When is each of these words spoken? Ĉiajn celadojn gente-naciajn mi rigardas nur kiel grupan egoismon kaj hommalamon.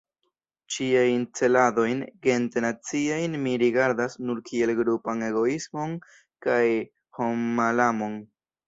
Ĉiajn 0.75 1.27
celadojn 1.39 2.01
gente-naciajn 2.29 3.37
mi 3.45 3.55
rigardas 3.65 4.19
nur 4.25 4.43
kiel 4.51 4.75
grupan 4.83 5.23
egoismon 5.31 5.97
kaj 6.49 6.61
hommalamon. 7.21 8.23